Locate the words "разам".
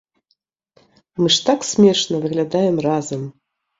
2.87-3.21